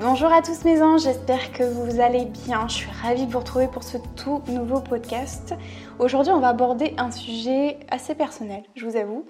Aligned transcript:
Bonjour 0.00 0.32
à 0.32 0.40
tous 0.40 0.64
mes 0.64 0.80
anges, 0.80 1.02
j'espère 1.02 1.52
que 1.52 1.64
vous 1.64 2.00
allez 2.00 2.24
bien. 2.24 2.66
Je 2.66 2.74
suis 2.74 2.90
ravie 3.02 3.26
de 3.26 3.32
vous 3.32 3.40
retrouver 3.40 3.68
pour 3.68 3.82
ce 3.82 3.98
tout 4.16 4.40
nouveau 4.48 4.80
podcast. 4.80 5.54
Aujourd'hui, 5.98 6.32
on 6.32 6.40
va 6.40 6.48
aborder 6.48 6.94
un 6.96 7.10
sujet 7.10 7.78
assez 7.90 8.14
personnel, 8.14 8.62
je 8.74 8.86
vous 8.86 8.96
avoue, 8.96 9.26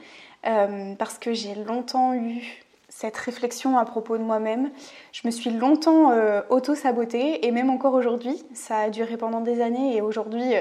euh, 0.47 0.95
parce 0.95 1.19
que 1.19 1.33
j'ai 1.33 1.57
longtemps 1.57 2.15
eu 2.15 2.43
cette 2.89 3.17
réflexion 3.17 3.77
à 3.77 3.85
propos 3.85 4.19
de 4.19 4.23
moi-même. 4.23 4.71
Je 5.11 5.23
me 5.25 5.33
suis 5.33 5.51
longtemps 5.51 6.13
euh, 6.13 6.43
auto-sabotée 6.49 7.45
et 7.45 7.51
même 7.51 7.69
encore 7.69 7.95
aujourd'hui, 7.95 8.45
ça 8.55 8.79
a 8.79 8.91
duré 8.91 9.17
pendant 9.17 9.41
des 9.41 9.63
années 9.63 9.97
et 9.97 10.01
aujourd'hui, 10.01 10.55
euh, 10.55 10.61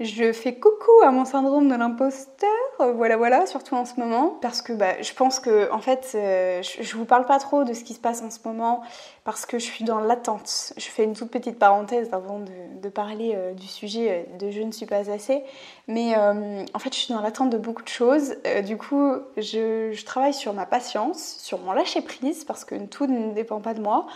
je 0.00 0.32
fais 0.32 0.54
coucou 0.54 1.02
à 1.04 1.10
mon 1.10 1.26
syndrome 1.26 1.68
de 1.68 1.74
l'imposteur, 1.74 2.48
euh, 2.80 2.92
voilà 2.92 3.18
voilà, 3.18 3.44
surtout 3.44 3.74
en 3.74 3.84
ce 3.84 4.00
moment, 4.00 4.38
parce 4.40 4.62
que 4.62 4.72
bah, 4.72 5.00
je 5.02 5.12
pense 5.12 5.40
que 5.40 5.70
en 5.72 5.80
fait, 5.80 6.12
euh, 6.14 6.62
je, 6.62 6.96
vous 6.96 7.04
parle 7.04 7.26
pas 7.26 7.38
trop 7.38 7.64
de 7.64 7.74
ce 7.74 7.84
qui 7.84 7.92
se 7.92 8.00
passe 8.00 8.22
en 8.22 8.30
ce 8.30 8.38
moment, 8.46 8.80
parce 9.24 9.44
que 9.44 9.58
je 9.58 9.64
suis 9.64 9.84
dans 9.84 10.00
l'attente. 10.00 10.72
Je 10.78 10.86
fais 10.86 11.04
une 11.04 11.12
toute 11.12 11.30
petite 11.30 11.58
parenthèse 11.58 12.08
avant 12.12 12.40
de, 12.40 12.88
parler 12.88 13.34
euh, 13.34 13.52
du 13.52 13.66
sujet 13.66 14.26
de 14.38 14.50
je 14.50 14.62
ne 14.62 14.72
suis 14.72 14.86
pas 14.86 15.10
assez, 15.10 15.44
mais 15.86 16.16
en 16.16 16.78
fait, 16.78 16.94
je 16.94 16.98
suis 16.98 17.12
dans 17.12 17.20
l'attente 17.20 17.50
de 17.50 17.58
beaucoup 17.58 17.82
de 17.82 17.88
choses. 17.88 18.36
du 18.64 18.78
coup, 18.78 19.12
je, 19.36 19.92
je 19.92 20.04
travaille 20.04 20.34
sur 20.34 20.54
ma 20.54 20.64
patience, 20.64 21.36
sur 21.40 21.58
mon 21.58 21.72
lâcher 21.72 22.00
prise, 22.00 22.44
parce 22.44 22.64
que 22.64 22.74
tout 22.86 23.06
ne 23.06 23.32
dépend 23.34 23.60
pas 23.60 23.74
de 23.74 23.80
moi. 23.80 24.06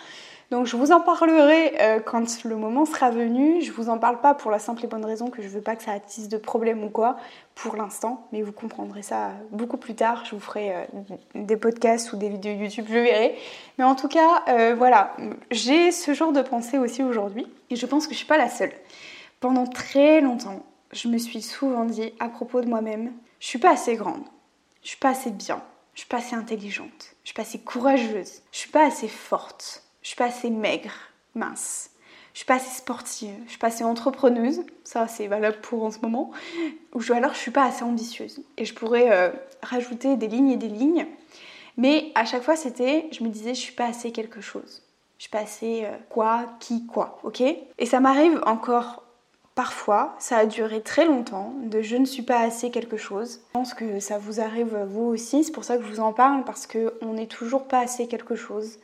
Donc 0.50 0.67
je 0.67 0.77
vous 0.77 0.92
en 0.92 1.00
parlerai 1.00 1.75
euh, 1.81 2.00
quand 2.00 2.45
le 2.45 2.56
moment 2.56 2.84
sera 2.84 3.11
venu. 3.11 3.62
Je 3.62 3.73
vous 3.73 3.89
en 3.89 3.98
parle 3.98 4.20
pas 4.20 4.34
pour 4.34 4.51
la 4.51 4.59
simple 4.59 4.84
et 4.84 4.89
bonne 4.89 5.05
raison 5.05 5.31
que 5.31 5.42
je 5.42 5.48
veux 5.48 5.61
pas 5.61 5.77
que 5.77 5.83
ça 5.83 5.92
attise 5.92 6.28
de 6.28 6.36
problème 6.36 6.84
ou 6.84 6.91
quoi 6.91 7.17
pour 7.55 7.77
l'instant, 7.77 8.27
mais 8.33 8.42
vous 8.42 8.53
comprendrez 8.53 9.03
ça 9.03 9.31
beaucoup 9.51 9.77
plus 9.77 9.95
tard. 9.95 10.25
Je 10.25 10.34
vous 10.34 10.41
ferai 10.41 10.75
euh, 10.75 10.84
des 11.34 11.56
podcasts 11.56 12.12
ou 12.12 12.17
des 12.17 12.28
vidéos 12.28 12.55
YouTube, 12.55 12.86
je 12.89 12.95
verrai. 12.95 13.36
Mais 13.78 13.84
en 13.84 13.95
tout 13.95 14.09
cas, 14.09 14.42
euh, 14.48 14.75
voilà, 14.77 15.17
j'ai 15.51 15.92
ce 15.92 16.14
genre 16.14 16.33
de 16.33 16.42
pensée 16.42 16.79
aussi 16.79 17.03
aujourd'hui 17.03 17.47
et 17.70 17.77
je 17.77 17.86
pense 17.86 18.06
que 18.06 18.12
je 18.12 18.19
suis 18.19 18.27
pas 18.27 18.39
la 18.39 18.48
seule. 18.48 18.73
Pendant 19.41 19.67
très 19.67 20.20
longtemps, 20.20 20.62
je 20.92 21.08
me 21.08 21.19
suis 21.19 21.42
souvent 21.42 21.84
dit 21.84 22.12
à 22.19 22.29
propos 22.29 22.61
de 22.61 22.69
moi-même, 22.69 23.12
je 23.41 23.47
suis 23.47 23.58
pas 23.58 23.73
assez 23.73 23.95
grande, 23.97 24.25
je 24.83 24.89
suis 24.89 24.98
pas 24.98 25.11
assez 25.11 25.31
bien, 25.31 25.62
je 25.95 26.01
suis 26.01 26.08
pas 26.08 26.19
assez 26.19 26.34
intelligente, 26.34 27.14
je 27.23 27.29
suis 27.29 27.34
pas 27.34 27.42
assez 27.42 27.58
courageuse, 27.58 28.42
je 28.53 28.58
suis 28.58 28.70
pas 28.70 28.86
assez 28.86 29.08
forte 29.08 29.83
je 30.05 30.08
suis 30.10 30.16
pas 30.16 30.27
assez 30.27 30.50
maigre, 30.50 30.92
mince. 31.34 31.91
Je 32.34 32.41
suis 32.41 32.47
pas 32.47 32.56
assez 32.56 32.77
sportive, 32.77 33.34
je 33.47 33.50
suis 33.50 33.58
pas 33.58 33.69
assez 33.69 33.84
entrepreneuse, 33.84 34.62
ça 34.83 35.08
c'est 35.08 35.28
valable 35.28 35.61
pour 35.62 35.84
en 35.84 35.91
ce 35.91 36.00
moment, 36.00 36.33
ou 36.92 37.00
alors 37.12 37.33
je 37.33 37.39
suis 37.39 37.52
pas 37.52 37.64
assez 37.64 37.84
ambitieuse. 37.84 38.42
Et 38.58 38.64
je 38.64 38.74
pourrais 38.74 39.11
euh, 39.12 39.30
rajouter 39.62 40.17
des 40.17 40.27
lignes 40.29 40.51
et 40.51 40.56
des 40.56 40.68
lignes, 40.68 41.06
mais 41.77 42.12
à 42.17 42.24
chaque 42.24 42.42
fois 42.42 42.56
c'était, 42.56 43.08
je 43.12 43.23
me 43.23 43.29
disais 43.29 43.55
je 43.55 43.61
suis 43.61 43.73
pas 43.73 43.86
assez 43.86 44.12
quelque 44.12 44.40
chose. 44.40 44.83
Je 45.18 45.24
suis 45.24 45.30
pas 45.30 45.39
assez 45.39 45.84
euh, 45.84 45.96
quoi, 46.11 46.46
qui, 46.58 46.86
quoi, 46.86 47.20
ok? 47.23 47.40
Et 47.40 47.86
ça 47.86 48.00
m'arrive 48.00 48.42
encore 48.46 49.05
parfois, 49.55 50.17
ça 50.18 50.39
a 50.39 50.46
duré 50.46 50.83
très 50.83 51.06
longtemps, 51.06 51.55
de 51.62 51.83
je 51.83 51.96
ne 51.96 52.05
suis 52.05 52.24
pas 52.24 52.40
assez 52.40 52.73
quelque 52.73 52.96
chose. 52.96 53.40
Je 53.46 53.52
pense 53.52 53.74
que 53.74 54.00
ça 54.00 54.18
vous 54.18 54.40
arrive 54.40 54.77
vous 54.89 55.05
aussi, 55.05 55.45
c'est 55.45 55.52
pour 55.52 55.62
ça 55.62 55.79
que 55.79 55.84
je 55.84 55.89
vous 55.89 56.00
en 56.00 56.12
parle, 56.12 56.45
parce 56.45 56.67
qu'on 56.67 57.12
n'est 57.12 57.29
toujours 57.29 57.68
pas 57.68 57.79
assez 57.79 58.08
quelque 58.08 58.34
chose 58.34 58.79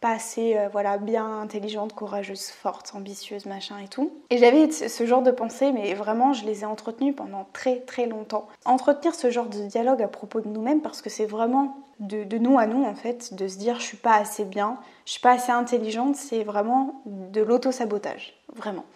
pas 0.00 0.12
assez 0.12 0.56
euh, 0.56 0.68
voilà, 0.72 0.98
bien 0.98 1.40
intelligente, 1.40 1.94
courageuse, 1.94 2.48
forte, 2.48 2.92
ambitieuse, 2.94 3.46
machin 3.46 3.78
et 3.78 3.88
tout. 3.88 4.12
Et 4.30 4.38
j'avais 4.38 4.70
ce 4.70 5.06
genre 5.06 5.22
de 5.22 5.30
pensées, 5.30 5.72
mais 5.72 5.92
vraiment, 5.94 6.32
je 6.32 6.46
les 6.46 6.62
ai 6.62 6.64
entretenues 6.64 7.12
pendant 7.12 7.46
très 7.52 7.80
très 7.80 8.06
longtemps. 8.06 8.48
Entretenir 8.64 9.14
ce 9.14 9.30
genre 9.30 9.46
de 9.46 9.66
dialogue 9.66 10.02
à 10.02 10.08
propos 10.08 10.40
de 10.40 10.48
nous-mêmes, 10.48 10.80
parce 10.80 11.02
que 11.02 11.10
c'est 11.10 11.26
vraiment 11.26 11.76
de, 12.00 12.24
de, 12.24 12.38
nous 12.38 12.58
à 12.58 12.66
nous, 12.66 12.82
en 12.82 12.94
fait, 12.94 13.34
de 13.34 13.46
se 13.46 13.58
dire 13.58 13.78
je 13.78 13.84
suis 13.84 13.98
pas 13.98 14.14
assez 14.14 14.44
bien, 14.44 14.78
je 15.04 15.12
suis 15.12 15.20
pas 15.20 15.32
assez 15.32 15.52
intelligente, 15.52 16.16
c'est 16.16 16.44
vraiment 16.44 17.02
de 17.04 17.42
l'auto-sabotage, 17.42 18.34
vraiment. 18.54 18.86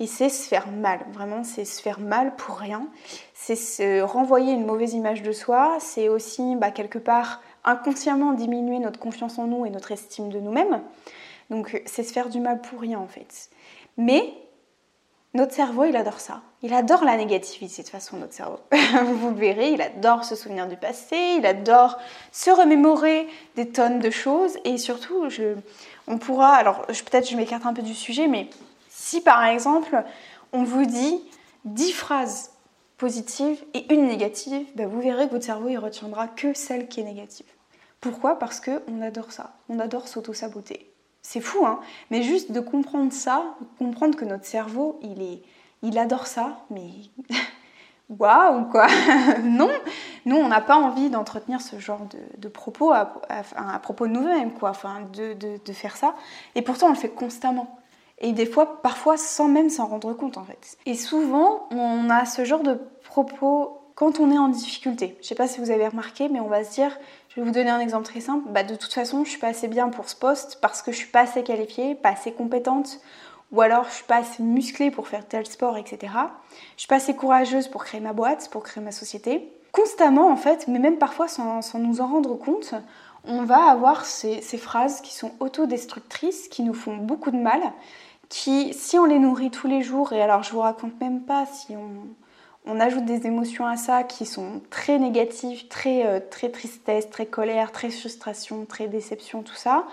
Et 0.00 0.06
c'est 0.06 0.30
se 0.30 0.48
faire 0.48 0.68
mal, 0.68 1.00
vraiment, 1.12 1.44
c'est 1.44 1.66
se 1.66 1.82
faire 1.82 2.00
mal 2.00 2.34
pour 2.36 2.56
rien. 2.56 2.86
C'est 3.34 3.54
se 3.54 4.00
renvoyer 4.00 4.54
une 4.54 4.64
mauvaise 4.64 4.94
image 4.94 5.22
de 5.22 5.32
soi, 5.32 5.76
c'est 5.78 6.08
aussi, 6.08 6.56
bah, 6.56 6.70
quelque 6.70 6.98
part, 6.98 7.42
inconsciemment 7.64 8.32
diminuer 8.32 8.78
notre 8.78 8.98
confiance 8.98 9.38
en 9.38 9.46
nous 9.46 9.66
et 9.66 9.70
notre 9.70 9.92
estime 9.92 10.30
de 10.30 10.40
nous-mêmes. 10.40 10.82
Donc 11.50 11.82
c'est 11.86 12.02
se 12.02 12.12
faire 12.12 12.28
du 12.28 12.40
mal 12.40 12.60
pour 12.60 12.80
rien 12.80 12.98
en 12.98 13.08
fait. 13.08 13.50
Mais 13.96 14.34
notre 15.32 15.52
cerveau, 15.52 15.84
il 15.84 15.94
adore 15.94 16.18
ça. 16.18 16.42
Il 16.62 16.74
adore 16.74 17.04
la 17.04 17.16
négativité 17.16 17.82
de 17.82 17.86
toute 17.86 17.92
façon, 17.92 18.16
notre 18.16 18.32
cerveau. 18.32 18.58
Vous 19.04 19.30
le 19.30 19.36
verrez, 19.36 19.72
il 19.72 19.80
adore 19.80 20.24
se 20.24 20.34
souvenir 20.34 20.66
du 20.66 20.76
passé, 20.76 21.36
il 21.38 21.46
adore 21.46 21.98
se 22.32 22.50
remémorer 22.50 23.28
des 23.54 23.68
tonnes 23.68 24.00
de 24.00 24.10
choses. 24.10 24.58
Et 24.64 24.76
surtout, 24.76 25.28
on 26.08 26.18
pourra, 26.18 26.54
alors 26.54 26.84
peut-être 26.86 27.30
je 27.30 27.36
m'écarte 27.36 27.64
un 27.64 27.72
peu 27.72 27.82
du 27.82 27.94
sujet, 27.94 28.26
mais 28.26 28.50
si 28.88 29.20
par 29.20 29.44
exemple, 29.44 30.02
on 30.52 30.64
vous 30.64 30.84
dit 30.84 31.20
10 31.64 31.92
phrases 31.92 32.50
positive 33.00 33.64
et 33.72 33.92
une 33.94 34.06
négative, 34.06 34.66
bah, 34.76 34.86
vous 34.86 35.00
verrez 35.00 35.26
que 35.26 35.32
votre 35.32 35.46
cerveau 35.46 35.68
il 35.70 35.78
retiendra 35.78 36.28
que 36.28 36.52
celle 36.52 36.86
qui 36.86 37.00
est 37.00 37.04
négative. 37.04 37.46
Pourquoi? 38.02 38.38
Parce 38.38 38.60
que 38.60 38.82
on 38.88 39.00
adore 39.00 39.32
ça, 39.32 39.54
on 39.70 39.78
adore 39.78 40.06
s'auto-saboter. 40.06 40.92
C'est 41.22 41.40
fou, 41.40 41.64
hein? 41.64 41.80
Mais 42.10 42.22
juste 42.22 42.52
de 42.52 42.60
comprendre 42.60 43.10
ça, 43.10 43.56
comprendre 43.78 44.16
que 44.16 44.26
notre 44.26 44.44
cerveau, 44.44 45.00
il 45.02 45.22
est, 45.22 45.42
il 45.82 45.98
adore 45.98 46.26
ça, 46.26 46.60
mais 46.68 46.90
waouh 48.10 48.66
quoi 48.66 48.86
Non, 49.42 49.70
nous 50.26 50.36
on 50.36 50.48
n'a 50.48 50.60
pas 50.60 50.76
envie 50.76 51.08
d'entretenir 51.08 51.62
ce 51.62 51.78
genre 51.78 52.06
de, 52.36 52.48
propos 52.48 52.92
à, 52.92 53.06
propos 53.82 54.08
de 54.08 54.12
nous-mêmes, 54.12 54.52
quoi, 54.52 54.70
enfin 54.70 55.08
de 55.10 55.72
faire 55.72 55.96
ça. 55.96 56.14
Et 56.54 56.60
pourtant 56.60 56.88
on 56.88 56.90
le 56.90 56.96
fait 56.96 57.08
constamment 57.08 57.79
et 58.20 58.32
des 58.32 58.46
fois, 58.46 58.82
parfois 58.82 59.16
sans 59.16 59.48
même 59.48 59.70
s'en 59.70 59.86
rendre 59.86 60.12
compte 60.12 60.36
en 60.36 60.44
fait. 60.44 60.76
Et 60.86 60.94
souvent, 60.94 61.68
on 61.70 62.10
a 62.10 62.24
ce 62.24 62.44
genre 62.44 62.62
de 62.62 62.78
propos 63.04 63.78
quand 63.94 64.20
on 64.20 64.30
est 64.30 64.38
en 64.38 64.48
difficulté. 64.48 65.16
Je 65.20 65.26
sais 65.26 65.34
pas 65.34 65.46
si 65.46 65.60
vous 65.60 65.70
avez 65.70 65.86
remarqué, 65.86 66.28
mais 66.28 66.40
on 66.40 66.48
va 66.48 66.64
se 66.64 66.72
dire, 66.72 66.96
je 67.28 67.40
vais 67.40 67.46
vous 67.46 67.52
donner 67.52 67.70
un 67.70 67.80
exemple 67.80 68.06
très 68.06 68.20
simple, 68.20 68.48
bah 68.50 68.62
de 68.62 68.74
toute 68.74 68.92
façon, 68.92 69.24
je 69.24 69.30
suis 69.30 69.38
pas 69.38 69.48
assez 69.48 69.68
bien 69.68 69.88
pour 69.88 70.08
ce 70.08 70.16
poste 70.16 70.58
parce 70.60 70.82
que 70.82 70.90
je 70.90 70.96
suis 70.96 71.08
pas 71.08 71.20
assez 71.20 71.42
qualifiée, 71.42 71.94
pas 71.94 72.10
assez 72.10 72.32
compétente, 72.32 73.00
ou 73.52 73.60
alors 73.60 73.84
je 73.84 73.94
suis 73.96 74.04
pas 74.04 74.16
assez 74.16 74.42
musclée 74.42 74.90
pour 74.90 75.08
faire 75.08 75.26
tel 75.26 75.46
sport, 75.46 75.76
etc. 75.76 76.12
Je 76.76 76.80
suis 76.80 76.88
pas 76.88 76.96
assez 76.96 77.14
courageuse 77.14 77.68
pour 77.68 77.84
créer 77.84 78.00
ma 78.00 78.12
boîte, 78.12 78.48
pour 78.50 78.62
créer 78.62 78.82
ma 78.82 78.92
société. 78.92 79.52
Constamment 79.72 80.30
en 80.30 80.36
fait, 80.36 80.66
mais 80.66 80.78
même 80.78 80.98
parfois 80.98 81.28
sans, 81.28 81.62
sans 81.62 81.78
nous 81.78 82.00
en 82.00 82.06
rendre 82.06 82.34
compte, 82.36 82.74
on 83.24 83.42
va 83.42 83.70
avoir 83.70 84.06
ces, 84.06 84.40
ces 84.40 84.58
phrases 84.58 85.00
qui 85.00 85.14
sont 85.14 85.32
autodestructrices, 85.40 86.48
qui 86.48 86.62
nous 86.62 86.74
font 86.74 86.96
beaucoup 86.96 87.30
de 87.30 87.36
mal, 87.36 87.60
qui, 88.30 88.72
si 88.72 88.98
on 88.98 89.04
les 89.04 89.18
nourrit 89.18 89.50
tous 89.50 89.66
les 89.66 89.82
jours, 89.82 90.14
et 90.14 90.22
alors 90.22 90.42
je 90.42 90.52
vous 90.52 90.60
raconte 90.60 90.98
même 91.00 91.20
pas 91.20 91.44
si 91.44 91.74
on, 91.76 92.78
ajoute 92.78 93.04
des 93.04 93.26
émotions 93.26 93.66
à 93.66 93.76
ça 93.76 94.04
qui 94.04 94.24
sont 94.24 94.62
très 94.70 94.98
négatives, 94.98 95.66
très, 95.66 96.06
euh, 96.06 96.20
très 96.20 96.48
tristesse, 96.50 97.10
très 97.10 97.26
colère, 97.26 97.72
très 97.72 97.90
frustration, 97.90 98.64
très 98.64 98.86
déception, 98.86 99.42
tout 99.42 99.56
ça, 99.56 99.86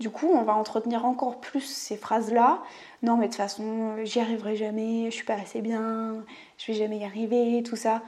du 0.00 0.08
coup 0.08 0.28
on 0.32 0.42
va 0.42 0.54
entretenir 0.54 1.04
encore 1.04 1.40
plus 1.40 1.60
ces 1.60 1.96
phrases-là. 1.96 2.62
Non 3.02 3.16
mais 3.16 3.26
de 3.26 3.32
toute 3.32 3.36
façon, 3.36 3.96
j'y 4.04 4.18
arriverai 4.18 4.56
jamais, 4.56 5.10
je 5.10 5.14
suis 5.14 5.26
pas 5.26 5.34
assez 5.34 5.60
bien, 5.60 6.24
je 6.56 6.72
vais 6.72 6.78
jamais 6.78 6.98
y 6.98 7.04
arriver, 7.04 7.62
tout 7.62 7.76
ça. 7.76 8.00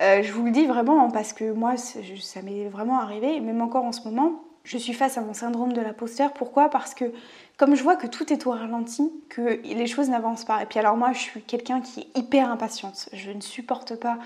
Euh, 0.00 0.22
je 0.22 0.32
vous 0.32 0.44
le 0.44 0.52
dis 0.52 0.66
vraiment 0.66 1.10
parce 1.10 1.32
que 1.32 1.50
moi 1.50 1.76
ça 1.76 2.42
m'est 2.42 2.68
vraiment 2.68 3.00
arrivé, 3.00 3.40
même 3.40 3.60
encore 3.60 3.84
en 3.84 3.92
ce 3.92 4.02
moment, 4.04 4.44
je 4.64 4.78
suis 4.78 4.92
face 4.92 5.18
à 5.18 5.22
mon 5.22 5.34
syndrome 5.34 5.72
de 5.72 5.80
l'imposteur. 5.80 6.32
Pourquoi? 6.32 6.68
Parce 6.68 6.94
que 6.94 7.12
comme 7.56 7.74
je 7.74 7.82
vois 7.82 7.96
que 7.96 8.06
tout 8.06 8.32
est 8.32 8.46
au 8.46 8.50
ralenti, 8.50 9.12
que 9.28 9.60
les 9.62 9.86
choses 9.86 10.08
n'avancent 10.08 10.44
pas. 10.44 10.62
Et 10.62 10.66
puis 10.66 10.78
alors 10.78 10.96
moi, 10.96 11.12
je 11.12 11.18
suis 11.18 11.42
quelqu'un 11.42 11.80
qui 11.80 12.00
est 12.00 12.18
hyper 12.18 12.50
impatiente. 12.50 13.08
Je 13.12 13.30
ne 13.30 13.40
supporte 13.40 13.96
pas 13.96 14.18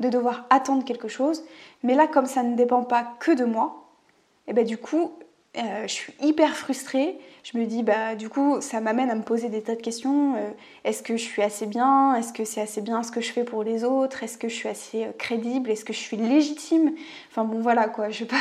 de 0.00 0.08
devoir 0.08 0.46
attendre 0.50 0.84
quelque 0.84 1.08
chose. 1.08 1.42
Mais 1.82 1.94
là, 1.94 2.06
comme 2.06 2.26
ça 2.26 2.42
ne 2.42 2.56
dépend 2.56 2.82
pas 2.82 3.14
que 3.20 3.32
de 3.32 3.44
moi, 3.44 3.78
et 4.46 4.50
eh 4.50 4.52
ben 4.54 4.66
du 4.66 4.76
coup, 4.76 5.12
euh, 5.56 5.86
je 5.86 5.92
suis 5.92 6.14
hyper 6.20 6.56
frustrée. 6.56 7.18
Je 7.44 7.58
me 7.58 7.66
dis, 7.66 7.82
bah 7.82 8.14
du 8.14 8.28
coup, 8.28 8.60
ça 8.60 8.80
m'amène 8.80 9.10
à 9.10 9.14
me 9.14 9.22
poser 9.22 9.48
des 9.48 9.62
tas 9.62 9.76
de 9.76 9.82
questions. 9.82 10.36
Euh, 10.36 10.50
est-ce 10.84 11.02
que 11.02 11.16
je 11.16 11.22
suis 11.22 11.42
assez 11.42 11.66
bien? 11.66 12.14
Est-ce 12.16 12.32
que 12.32 12.44
c'est 12.44 12.60
assez 12.60 12.80
bien 12.80 13.02
ce 13.02 13.12
que 13.12 13.20
je 13.20 13.32
fais 13.32 13.44
pour 13.44 13.62
les 13.62 13.84
autres? 13.84 14.22
Est-ce 14.22 14.38
que 14.38 14.48
je 14.48 14.54
suis 14.54 14.68
assez 14.68 15.04
euh, 15.04 15.12
crédible? 15.18 15.70
Est-ce 15.70 15.84
que 15.84 15.92
je 15.92 15.98
suis 15.98 16.16
légitime? 16.16 16.92
Enfin 17.30 17.44
bon, 17.44 17.60
voilà 17.60 17.88
quoi. 17.88 18.10
Je 18.10 18.20
vais 18.20 18.30
pas 18.30 18.36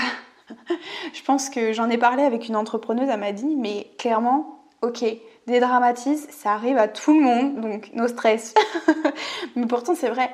je 1.14 1.24
pense 1.24 1.50
que 1.50 1.74
j'en 1.74 1.90
ai 1.90 1.98
parlé 1.98 2.24
avec 2.24 2.48
une 2.48 2.56
entrepreneuse, 2.56 3.10
elle 3.10 3.20
m'a 3.20 3.32
dit, 3.32 3.56
mais 3.56 3.92
clairement, 3.98 4.66
ok, 4.82 5.04
dédramatise, 5.48 6.28
ça 6.30 6.54
arrive 6.54 6.78
à 6.78 6.88
tout 6.88 7.14
le 7.14 7.22
monde, 7.22 7.62
donc 7.62 7.92
no 7.94 8.08
stress. 8.08 8.54
mais 9.56 9.66
pourtant, 9.66 9.96
c'est 9.96 10.10
vrai. 10.10 10.30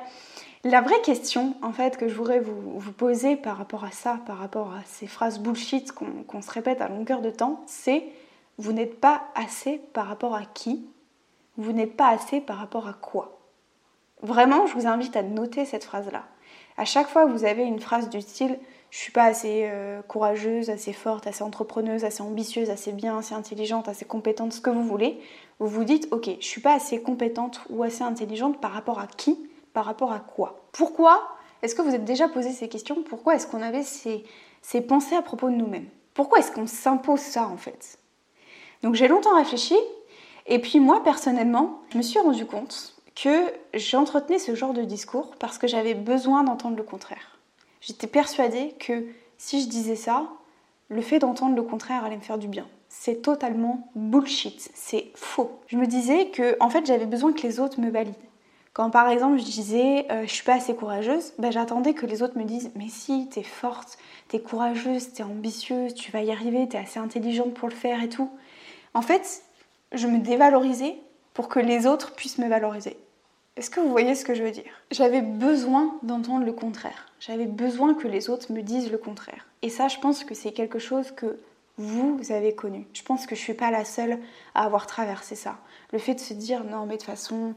La 0.64 0.80
vraie 0.80 1.00
question, 1.02 1.54
en 1.62 1.72
fait, 1.72 1.96
que 1.96 2.08
je 2.08 2.14
voudrais 2.14 2.40
vous, 2.40 2.92
poser 2.92 3.36
par 3.36 3.56
rapport 3.56 3.84
à 3.84 3.92
ça, 3.92 4.18
par 4.26 4.38
rapport 4.38 4.72
à 4.72 4.82
ces 4.84 5.06
phrases 5.06 5.38
bullshit 5.38 5.92
qu'on 5.92 6.42
se 6.42 6.50
répète 6.50 6.80
à 6.80 6.88
longueur 6.88 7.20
de 7.20 7.30
temps, 7.30 7.62
c'est 7.66 8.04
vous 8.58 8.72
n'êtes 8.72 9.00
pas 9.00 9.22
assez 9.36 9.80
par 9.92 10.06
rapport 10.06 10.34
à 10.34 10.42
qui? 10.44 10.84
Vous 11.56 11.72
n'êtes 11.72 11.96
pas 11.96 12.08
assez 12.08 12.40
par 12.40 12.56
rapport 12.56 12.88
à 12.88 12.92
quoi? 12.92 13.38
Vraiment, 14.22 14.66
je 14.66 14.74
vous 14.74 14.88
invite 14.88 15.16
à 15.16 15.22
noter 15.22 15.64
cette 15.64 15.84
phrase-là. 15.84 16.24
À 16.76 16.84
chaque 16.84 17.08
fois 17.08 17.24
que 17.24 17.30
vous 17.30 17.44
avez 17.44 17.62
une 17.62 17.80
phrase 17.80 18.08
du 18.08 18.20
style 18.20 18.58
je 18.90 18.98
suis 18.98 19.12
pas 19.12 19.24
assez 19.24 19.64
euh, 19.64 20.00
courageuse, 20.02 20.70
assez 20.70 20.92
forte, 20.92 21.26
assez 21.26 21.42
entrepreneuse, 21.42 22.04
assez 22.04 22.22
ambitieuse, 22.22 22.70
assez 22.70 22.92
bien, 22.92 23.18
assez 23.18 23.34
intelligente, 23.34 23.88
assez 23.88 24.04
compétente, 24.04 24.52
ce 24.52 24.60
que 24.60 24.70
vous 24.70 24.82
voulez, 24.82 25.20
vous 25.58 25.68
vous 25.68 25.84
dites 25.84 26.08
ok, 26.10 26.30
je 26.40 26.46
suis 26.46 26.60
pas 26.60 26.74
assez 26.74 27.02
compétente 27.02 27.60
ou 27.68 27.82
assez 27.82 28.02
intelligente 28.02 28.60
par 28.60 28.72
rapport 28.72 28.98
à 28.98 29.06
qui? 29.06 29.38
Par 29.74 29.84
rapport 29.84 30.12
à 30.12 30.20
quoi? 30.20 30.64
Pourquoi 30.72 31.28
Est-ce 31.62 31.74
que 31.74 31.82
vous 31.82 31.94
êtes 31.94 32.04
déjà 32.04 32.28
posé 32.28 32.50
ces 32.52 32.68
questions? 32.68 33.02
Pourquoi 33.02 33.34
est-ce 33.34 33.46
qu'on 33.46 33.62
avait 33.62 33.82
ces, 33.82 34.24
ces 34.62 34.80
pensées 34.80 35.16
à 35.16 35.22
propos 35.22 35.50
de 35.50 35.54
nous-mêmes? 35.54 35.88
Pourquoi 36.14 36.38
est-ce 36.38 36.50
qu'on 36.50 36.66
s'impose 36.66 37.20
ça 37.20 37.46
en 37.46 37.56
fait? 37.56 37.98
Donc 38.82 38.94
j'ai 38.94 39.08
longtemps 39.08 39.36
réfléchi 39.36 39.76
et 40.46 40.60
puis 40.60 40.80
moi 40.80 41.02
personnellement, 41.04 41.82
je 41.92 41.98
me 41.98 42.02
suis 42.02 42.18
rendu 42.18 42.46
compte 42.46 42.94
que 43.14 43.52
j'entretenais 43.74 44.38
ce 44.38 44.54
genre 44.54 44.72
de 44.72 44.82
discours 44.82 45.34
parce 45.38 45.58
que 45.58 45.66
j'avais 45.66 45.94
besoin 45.94 46.44
d'entendre 46.44 46.76
le 46.76 46.84
contraire. 46.84 47.37
J'étais 47.80 48.06
persuadée 48.06 48.74
que 48.78 49.06
si 49.36 49.62
je 49.62 49.68
disais 49.68 49.96
ça, 49.96 50.28
le 50.88 51.02
fait 51.02 51.18
d'entendre 51.18 51.54
le 51.54 51.62
contraire 51.62 52.04
allait 52.04 52.16
me 52.16 52.22
faire 52.22 52.38
du 52.38 52.48
bien. 52.48 52.66
C'est 52.88 53.22
totalement 53.22 53.90
bullshit, 53.94 54.70
c'est 54.74 55.10
faux. 55.14 55.60
Je 55.66 55.76
me 55.76 55.86
disais 55.86 56.30
que 56.30 56.56
en 56.60 56.70
fait 56.70 56.86
j'avais 56.86 57.06
besoin 57.06 57.32
que 57.32 57.42
les 57.42 57.60
autres 57.60 57.80
me 57.80 57.90
valident. 57.90 58.16
Quand 58.72 58.90
par 58.90 59.08
exemple 59.08 59.38
je 59.38 59.44
disais 59.44 60.06
euh, 60.10 60.22
je 60.22 60.32
suis 60.32 60.44
pas 60.44 60.54
assez 60.54 60.74
courageuse, 60.74 61.34
ben, 61.38 61.52
j'attendais 61.52 61.94
que 61.94 62.06
les 62.06 62.22
autres 62.22 62.38
me 62.38 62.44
disent 62.44 62.70
mais 62.76 62.88
si, 62.88 63.28
t'es 63.28 63.42
forte, 63.42 63.98
t'es 64.28 64.40
courageuse, 64.40 65.12
t'es 65.12 65.22
ambitieuse, 65.22 65.94
tu 65.94 66.10
vas 66.10 66.22
y 66.22 66.32
arriver, 66.32 66.66
t'es 66.68 66.78
assez 66.78 66.98
intelligente 66.98 67.54
pour 67.54 67.68
le 67.68 67.74
faire 67.74 68.02
et 68.02 68.08
tout. 68.08 68.30
En 68.94 69.02
fait, 69.02 69.42
je 69.92 70.06
me 70.06 70.18
dévalorisais 70.18 70.96
pour 71.34 71.48
que 71.48 71.60
les 71.60 71.86
autres 71.86 72.14
puissent 72.14 72.38
me 72.38 72.48
valoriser. 72.48 72.96
Est-ce 73.58 73.70
que 73.70 73.80
vous 73.80 73.90
voyez 73.90 74.14
ce 74.14 74.24
que 74.24 74.36
je 74.36 74.44
veux 74.44 74.52
dire? 74.52 74.70
J'avais 74.92 75.20
besoin 75.20 75.96
d'entendre 76.04 76.44
le 76.44 76.52
contraire. 76.52 77.06
J'avais 77.18 77.46
besoin 77.46 77.94
que 77.94 78.06
les 78.06 78.30
autres 78.30 78.52
me 78.52 78.62
disent 78.62 78.92
le 78.92 78.98
contraire. 78.98 79.46
Et 79.62 79.68
ça, 79.68 79.88
je 79.88 79.98
pense 79.98 80.22
que 80.22 80.32
c'est 80.32 80.52
quelque 80.52 80.78
chose 80.78 81.10
que 81.10 81.40
vous 81.76 82.20
avez 82.30 82.54
connu. 82.54 82.86
Je 82.92 83.02
pense 83.02 83.26
que 83.26 83.34
je 83.34 83.40
suis 83.40 83.54
pas 83.54 83.72
la 83.72 83.84
seule 83.84 84.20
à 84.54 84.64
avoir 84.64 84.86
traversé 84.86 85.34
ça. 85.34 85.56
Le 85.92 85.98
fait 85.98 86.14
de 86.14 86.20
se 86.20 86.34
dire 86.34 86.62
non 86.62 86.86
mais 86.86 86.94
de 86.94 86.98
toute 86.98 87.06
façon 87.06 87.54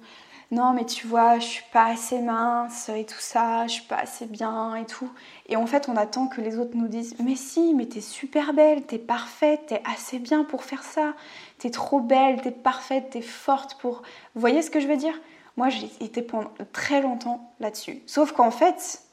non 0.49 0.73
mais 0.73 0.85
tu 0.85 1.05
vois 1.05 1.37
je 1.37 1.45
suis 1.45 1.63
pas 1.71 1.85
assez 1.91 2.19
mince 2.19 2.89
et 2.89 3.05
tout 3.05 3.19
ça, 3.19 3.67
je 3.67 3.73
suis 3.73 3.83
pas 3.83 3.97
assez 3.97 4.25
bien 4.25 4.75
et 4.75 4.87
tout. 4.87 5.09
Et 5.49 5.55
en 5.55 5.67
fait 5.67 5.87
on 5.87 5.95
attend 5.95 6.27
que 6.27 6.41
les 6.41 6.57
autres 6.57 6.75
nous 6.75 6.87
disent 6.87 7.15
mais 7.23 7.35
si 7.35 7.75
mais 7.75 7.85
t'es 7.85 8.01
super 8.01 8.53
belle, 8.53 8.87
t'es 8.87 8.97
parfaite, 8.97 9.67
t'es 9.67 9.83
assez 9.85 10.17
bien 10.17 10.45
pour 10.45 10.63
faire 10.63 10.81
ça, 10.81 11.13
t'es 11.59 11.69
trop 11.69 11.99
belle, 11.99 12.41
t'es 12.41 12.49
parfaite, 12.49 13.11
t'es 13.11 13.21
forte 13.21 13.75
pour... 13.79 14.01
Vous 14.33 14.41
voyez 14.41 14.63
ce 14.63 14.71
que 14.71 14.79
je 14.79 14.87
veux 14.87 14.97
dire? 14.97 15.19
Moi 15.61 15.69
j'ai 15.69 15.91
été 15.99 16.23
pendant 16.23 16.49
très 16.73 17.03
longtemps 17.03 17.53
là-dessus. 17.59 18.01
Sauf 18.07 18.31
qu'en 18.31 18.49
fait 18.49 19.03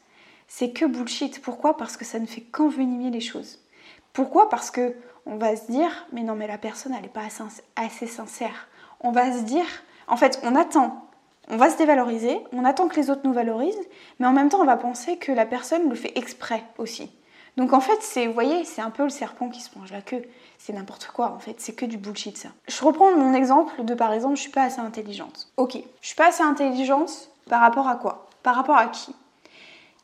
c'est 0.46 0.70
que 0.70 0.86
bullshit. 0.86 1.42
Pourquoi? 1.42 1.76
Parce 1.76 1.98
que 1.98 2.06
ça 2.06 2.18
ne 2.18 2.24
fait 2.24 2.40
qu'envenimer 2.40 3.10
les 3.10 3.20
choses. 3.20 3.58
Pourquoi? 4.14 4.48
Parce 4.48 4.70
que 4.70 4.96
on 5.26 5.36
va 5.36 5.56
se 5.56 5.70
dire 5.70 6.06
mais 6.10 6.22
non 6.22 6.36
mais 6.36 6.46
la 6.46 6.56
personne 6.56 6.94
elle 6.94 7.02
n'est 7.02 7.08
pas 7.08 7.26
assez 7.76 8.06
sincère. 8.06 8.68
On 9.00 9.12
va 9.12 9.30
se 9.30 9.42
dire 9.42 9.66
en 10.06 10.16
fait 10.16 10.40
on 10.42 10.56
attend 10.56 11.10
on 11.50 11.58
va 11.58 11.68
se 11.68 11.76
dévaloriser, 11.76 12.38
on 12.52 12.64
attend 12.64 12.88
que 12.88 12.96
les 12.96 13.10
autres 13.10 13.22
nous 13.24 13.34
valorisent, 13.34 13.86
mais 14.18 14.26
en 14.26 14.32
même 14.32 14.48
temps, 14.50 14.60
on 14.60 14.66
va 14.66 14.76
penser 14.76 15.16
que 15.16 15.32
la 15.32 15.46
personne 15.46 15.88
le 15.88 15.94
fait 15.94 16.12
exprès 16.14 16.62
aussi. 16.76 17.10
Donc 17.58 17.72
en 17.72 17.81
fait, 17.81 17.99
c'est, 18.00 18.26
vous 18.26 18.32
voyez, 18.32 18.64
c'est 18.64 18.81
un 18.81 18.90
peu 18.90 19.02
le 19.02 19.10
serpent 19.10 19.49
qui 19.49 19.60
se 19.60 19.76
mange 19.76 19.90
la 19.90 20.00
queue. 20.00 20.22
C'est 20.58 20.72
n'importe 20.72 21.08
quoi 21.12 21.32
en 21.32 21.40
fait, 21.40 21.56
c'est 21.58 21.75
que 21.75 21.84
du 21.84 21.99
bullshit 21.99 22.38
ça. 22.38 22.49
Je 22.69 22.84
reprends 22.84 23.14
mon 23.16 23.34
exemple 23.34 23.84
de 23.84 23.94
par 23.94 24.12
exemple, 24.12 24.37
je 24.37 24.43
suis 24.43 24.50
pas 24.50 24.62
assez 24.62 24.81
intelligente. 24.81 25.49
Ok, 25.56 25.76
je 26.00 26.06
suis 26.06 26.16
pas 26.16 26.28
assez 26.28 26.43
intelligente 26.43 27.31
par 27.50 27.60
rapport 27.60 27.88
à 27.88 27.96
quoi? 27.96 28.28
Par 28.44 28.55
rapport 28.55 28.76
à 28.76 28.87
qui? 28.87 29.12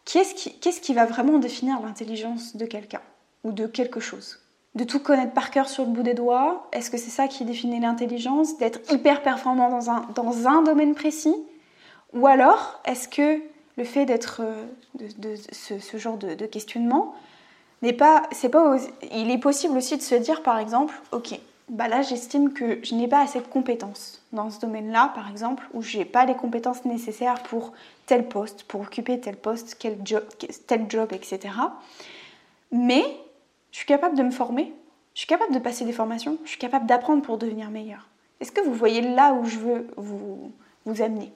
Qu'est-ce 0.04 0.34
qui, 0.34 0.58
qui 0.58 0.94
va 0.94 1.06
vraiment 1.06 1.38
définir 1.38 1.80
l'intelligence 1.80 2.56
de 2.56 2.66
quelqu'un? 2.66 3.00
Ou 3.44 3.52
de 3.52 3.66
quelque 3.66 4.00
chose? 4.00 4.40
De 4.74 4.82
tout 4.82 4.98
connaître 4.98 5.32
par 5.32 5.50
cœur 5.50 5.68
sur 5.68 5.84
le 5.84 5.90
bout 5.90 6.02
des 6.02 6.14
doigts? 6.14 6.68
Est-ce 6.72 6.90
que 6.90 6.98
c'est 6.98 7.10
ça 7.10 7.28
qui 7.28 7.44
définit 7.44 7.78
l'intelligence? 7.78 8.58
D'être 8.58 8.92
hyper 8.92 9.22
performant 9.22 9.70
dans 9.70 9.90
un, 9.90 10.06
dans 10.14 10.48
un 10.48 10.62
domaine 10.62 10.94
précis? 10.94 11.36
Ou 12.12 12.26
alors, 12.26 12.80
est-ce 12.84 13.08
que 13.08 13.40
le 13.76 13.84
fait 13.84 14.06
d'être 14.06 14.42
euh, 14.42 14.66
de, 14.98 15.36
ce, 15.52 15.96
genre 15.96 16.16
de, 16.16 16.46
questionnement 16.46 17.14
n'est 17.82 17.92
pas, 17.92 18.22
c'est 18.32 18.48
pas, 18.48 18.76
il 19.12 19.30
est 19.30 19.38
possible 19.38 19.76
aussi 19.76 19.96
de 19.96 20.02
se 20.02 20.14
dire 20.14 20.42
par 20.42 20.58
exemple, 20.58 20.94
ok, 21.12 21.38
bah 21.68 21.88
là 21.88 22.02
j'estime 22.02 22.52
que 22.52 22.78
je 22.82 22.94
n'ai 22.94 23.08
pas 23.08 23.20
assez 23.20 23.40
de 23.40 23.46
compétences 23.46 24.22
dans 24.32 24.50
ce 24.50 24.60
domaine-là, 24.60 25.12
par 25.14 25.30
exemple, 25.30 25.68
où 25.72 25.82
j'ai 25.82 26.04
pas 26.04 26.24
les 26.24 26.34
compétences 26.34 26.84
nécessaires 26.84 27.42
pour 27.42 27.72
tel 28.06 28.28
poste, 28.28 28.64
pour 28.64 28.82
occuper 28.82 29.20
tel 29.20 29.36
poste, 29.36 29.76
quel 29.78 29.98
job, 30.04 30.24
tel 30.66 30.86
job, 30.88 31.12
etc. 31.12 31.54
Mais 32.72 33.04
je 33.70 33.78
suis 33.78 33.86
capable 33.86 34.16
de 34.16 34.22
me 34.22 34.30
former, 34.30 34.72
je 35.14 35.20
suis 35.20 35.28
capable 35.28 35.54
de 35.54 35.58
passer 35.58 35.84
des 35.84 35.92
formations, 35.92 36.38
je 36.44 36.50
suis 36.50 36.58
capable 36.58 36.86
d'apprendre 36.86 37.22
pour 37.22 37.38
devenir 37.38 37.70
meilleur. 37.70 38.08
Est-ce 38.40 38.52
que 38.52 38.60
vous 38.60 38.74
voyez 38.74 39.00
là 39.00 39.32
où 39.32 39.44
je 39.44 39.58
veux 39.58 39.86
vous, 39.96 40.52
vous 40.84 41.02
amener? 41.02 41.32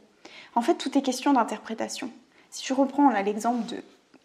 En 0.54 0.60
fait, 0.60 0.74
tout 0.74 0.96
est 0.98 1.02
question 1.02 1.32
d'interprétation. 1.32 2.10
Si 2.50 2.66
je 2.66 2.74
reprends 2.74 3.10
l'exemple 3.10 3.64
de 3.66 3.82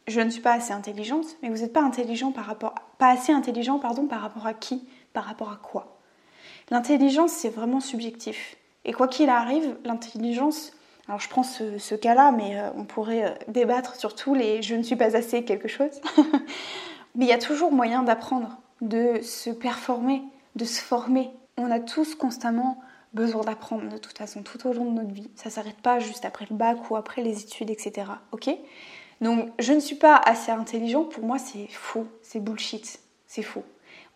je 0.07 0.21
ne 0.21 0.29
suis 0.29 0.41
pas 0.41 0.53
assez 0.53 0.73
intelligente, 0.73 1.25
mais 1.41 1.49
vous 1.49 1.57
n'êtes 1.57 1.73
pas 1.73 1.83
intelligent 1.83 2.31
par 2.31 2.45
rapport 2.45 2.75
pas 2.97 3.09
assez 3.09 3.31
intelligent 3.31 3.79
pardon 3.79 4.07
par 4.07 4.21
rapport 4.21 4.47
à 4.47 4.53
qui 4.53 4.87
Par 5.13 5.25
rapport 5.25 5.51
à 5.51 5.59
quoi? 5.61 5.97
L'intelligence 6.69 7.31
c'est 7.31 7.49
vraiment 7.49 7.79
subjectif. 7.79 8.57
Et 8.85 8.93
quoi 8.93 9.07
qu'il 9.07 9.29
arrive, 9.29 9.77
l'intelligence 9.85 10.73
alors 11.07 11.19
je 11.19 11.27
prends 11.27 11.43
ce, 11.43 11.95
cas-là, 11.95 12.31
mais 12.31 12.57
euh, 12.57 12.69
on 12.77 12.85
pourrait 12.85 13.25
euh, 13.25 13.35
débattre 13.49 13.95
sur 13.97 14.15
tous 14.15 14.35
les 14.35 14.61
je 14.61 14.73
ne 14.75 14.83
suis 14.83 14.95
pas 14.95 15.17
assez 15.17 15.43
quelque 15.43 15.67
chose. 15.67 15.99
Mais 17.15 17.25
il 17.25 17.27
y 17.27 17.33
a 17.33 17.37
toujours 17.37 17.71
moyen 17.71 18.03
d'apprendre, 18.03 18.57
de 18.81 19.21
se 19.21 19.49
performer, 19.49 20.23
de 20.55 20.65
se 20.65 20.81
former. 20.81 21.29
On 21.57 21.69
a 21.69 21.79
tous 21.79 22.15
constamment 22.15 22.79
besoin 23.13 23.43
d'apprendre 23.43 23.87
de 23.89 23.97
toute 23.97 24.17
façon 24.17 24.41
tout 24.41 24.65
au 24.67 24.73
long 24.73 24.85
de 24.85 25.01
notre 25.01 25.13
vie. 25.13 25.29
Ça 25.35 25.49
s'arrête 25.49 25.79
pas 25.81 25.99
juste 25.99 26.25
après 26.25 26.47
le 26.49 26.55
bac 26.55 26.89
ou 26.89 26.95
après 26.95 27.21
les 27.21 27.41
études, 27.41 27.69
etc. 27.69 28.07
Ok? 28.31 28.49
Donc 29.23 29.49
je 29.57 29.71
ne 29.71 29.79
suis 29.79 29.95
pas 29.95 30.17
assez 30.17 30.51
intelligent, 30.51 31.05
pour 31.05 31.23
moi 31.23 31.39
c'est 31.39 31.67
faux, 31.67 32.05
c'est 32.21 32.41
bullshit, 32.41 32.99
c'est 33.25 33.41
faux. 33.41 33.63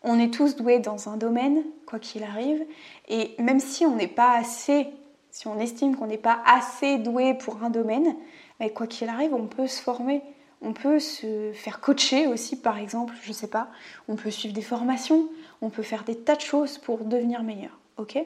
On 0.02 0.18
est 0.20 0.32
tous 0.32 0.54
doués 0.54 0.80
dans 0.80 1.08
un 1.08 1.16
domaine, 1.16 1.64
quoi 1.86 1.98
qu'il 1.98 2.22
arrive, 2.22 2.62
et 3.08 3.34
même 3.38 3.58
si 3.58 3.86
on 3.86 3.96
n'est 3.96 4.06
pas 4.06 4.36
assez, 4.36 4.86
si 5.30 5.48
on 5.48 5.58
estime 5.58 5.96
qu'on 5.96 6.06
n'est 6.06 6.18
pas 6.18 6.40
assez 6.44 6.98
doué 6.98 7.32
pour 7.32 7.64
un 7.64 7.70
domaine, 7.70 8.16
mais 8.60 8.70
quoi 8.70 8.86
qu'il 8.86 9.08
arrive, 9.08 9.32
on 9.32 9.46
peut 9.46 9.66
se 9.66 9.80
former. 9.80 10.22
On 10.60 10.72
peut 10.72 10.98
se 10.98 11.52
faire 11.54 11.80
coacher 11.80 12.26
aussi, 12.26 12.56
par 12.60 12.78
exemple, 12.78 13.14
je 13.22 13.32
sais 13.32 13.46
pas. 13.46 13.68
On 14.08 14.16
peut 14.16 14.30
suivre 14.30 14.52
des 14.52 14.60
formations, 14.60 15.28
on 15.62 15.70
peut 15.70 15.84
faire 15.84 16.02
des 16.02 16.18
tas 16.18 16.34
de 16.34 16.40
choses 16.40 16.78
pour 16.78 16.98
devenir 17.04 17.44
meilleur. 17.44 17.78
Ok? 17.96 18.18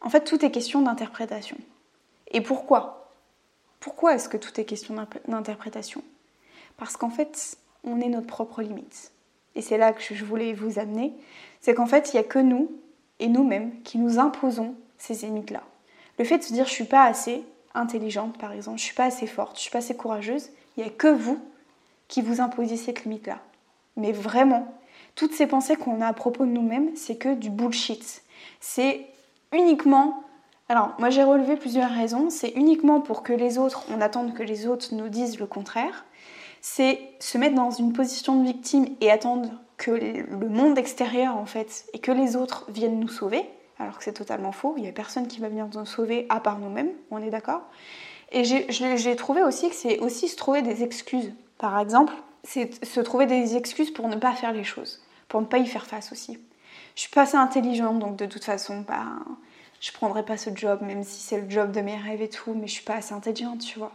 En 0.00 0.10
fait, 0.10 0.24
tout 0.24 0.44
est 0.44 0.50
question 0.50 0.82
d'interprétation. 0.82 1.56
Et 2.32 2.40
pourquoi? 2.40 3.12
Pourquoi 3.78 4.14
est-ce 4.14 4.28
que 4.28 4.36
tout 4.36 4.60
est 4.60 4.64
question 4.64 4.96
d'interprétation? 5.28 6.02
Parce 6.78 6.96
qu'en 6.96 7.10
fait, 7.10 7.58
on 7.84 8.00
est 8.00 8.08
notre 8.08 8.26
propre 8.26 8.62
limite. 8.62 9.12
Et 9.54 9.60
c'est 9.62 9.76
là 9.76 9.92
que 9.92 10.02
je 10.14 10.24
voulais 10.24 10.54
vous 10.54 10.78
amener. 10.78 11.12
C'est 11.60 11.74
qu'en 11.74 11.86
fait, 11.86 12.12
il 12.12 12.16
n'y 12.16 12.20
a 12.20 12.24
que 12.24 12.38
nous 12.38 12.70
et 13.18 13.28
nous-mêmes 13.28 13.82
qui 13.82 13.98
nous 13.98 14.18
imposons 14.18 14.74
ces 14.96 15.14
limites-là. 15.26 15.62
Le 16.18 16.24
fait 16.24 16.38
de 16.38 16.42
se 16.42 16.52
dire 16.52 16.66
je 16.66 16.72
suis 16.72 16.84
pas 16.84 17.04
assez 17.04 17.44
intelligente, 17.74 18.38
par 18.38 18.52
exemple, 18.52 18.78
je 18.78 18.84
suis 18.84 18.94
pas 18.94 19.04
assez 19.04 19.26
forte, 19.26 19.56
je 19.56 19.62
suis 19.62 19.70
pas 19.70 19.78
assez 19.78 19.96
courageuse, 19.96 20.50
il 20.76 20.82
n'y 20.82 20.88
a 20.88 20.92
que 20.92 21.08
vous 21.08 21.38
qui 22.08 22.22
vous 22.22 22.40
imposez 22.40 22.76
cette 22.76 23.04
limite-là. 23.04 23.38
Mais 23.96 24.12
vraiment, 24.12 24.72
toutes 25.14 25.34
ces 25.34 25.46
pensées 25.46 25.76
qu'on 25.76 26.00
a 26.00 26.06
à 26.06 26.12
propos 26.12 26.44
de 26.44 26.50
nous-mêmes, 26.50 26.94
c'est 26.96 27.16
que 27.16 27.34
du 27.34 27.50
bullshit. 27.50 28.22
C'est 28.60 29.06
uniquement... 29.52 30.22
Alors, 30.68 30.94
moi 30.98 31.10
j'ai 31.10 31.24
relevé 31.24 31.56
plusieurs 31.56 31.90
raisons. 31.90 32.30
C'est 32.30 32.50
uniquement 32.50 33.00
pour 33.00 33.22
que 33.22 33.32
les 33.32 33.58
autres, 33.58 33.84
on 33.90 34.00
attende 34.00 34.34
que 34.34 34.42
les 34.42 34.66
autres 34.66 34.94
nous 34.94 35.08
disent 35.08 35.38
le 35.38 35.46
contraire. 35.46 36.04
C'est 36.70 37.00
se 37.18 37.38
mettre 37.38 37.54
dans 37.54 37.70
une 37.70 37.92
position 37.92 38.40
de 38.40 38.46
victime 38.46 38.86
et 39.00 39.10
attendre 39.10 39.50
que 39.78 39.90
le 39.90 40.48
monde 40.48 40.76
extérieur, 40.76 41.36
en 41.36 41.46
fait, 41.46 41.86
et 41.94 41.98
que 41.98 42.12
les 42.12 42.36
autres 42.36 42.66
viennent 42.68 43.00
nous 43.00 43.08
sauver. 43.08 43.48
Alors 43.78 43.96
que 43.96 44.04
c'est 44.04 44.12
totalement 44.12 44.52
faux. 44.52 44.74
Il 44.76 44.82
n'y 44.82 44.88
a 44.88 44.92
personne 44.92 45.28
qui 45.28 45.40
va 45.40 45.48
venir 45.48 45.66
nous 45.72 45.86
sauver 45.86 46.26
à 46.28 46.40
part 46.40 46.58
nous-mêmes, 46.58 46.90
on 47.10 47.22
est 47.22 47.30
d'accord. 47.30 47.62
Et 48.32 48.44
j'ai 48.44 49.16
trouvé 49.16 49.42
aussi 49.42 49.70
que 49.70 49.74
c'est 49.74 49.98
aussi 50.00 50.28
se 50.28 50.36
trouver 50.36 50.62
des 50.62 50.82
excuses 50.82 51.32
par 51.56 51.80
exemple, 51.80 52.12
c'est 52.44 52.84
se 52.84 53.00
trouver 53.00 53.26
des 53.26 53.56
excuses 53.56 53.90
pour 53.90 54.06
ne 54.08 54.16
pas 54.16 54.32
faire 54.32 54.52
les 54.52 54.62
choses, 54.62 55.02
pour 55.26 55.40
ne 55.40 55.46
pas 55.46 55.58
y 55.58 55.66
faire 55.66 55.86
face 55.86 56.12
aussi. 56.12 56.38
Je 56.94 57.00
suis 57.00 57.10
pas 57.10 57.22
assez 57.22 57.36
intelligente, 57.36 57.98
donc 57.98 58.16
de 58.16 58.26
toute 58.26 58.44
façon, 58.44 58.84
bah, 58.86 59.06
je 59.80 59.90
prendrai 59.90 60.24
pas 60.24 60.36
ce 60.36 60.50
job, 60.54 60.80
même 60.82 61.02
si 61.02 61.20
c'est 61.20 61.40
le 61.40 61.50
job 61.50 61.72
de 61.72 61.80
mes 61.80 61.96
rêves 61.96 62.22
et 62.22 62.28
tout, 62.28 62.54
mais 62.54 62.68
je 62.68 62.74
suis 62.74 62.84
pas 62.84 62.96
assez 62.96 63.14
intelligente, 63.14 63.60
tu 63.60 63.78
vois. 63.78 63.92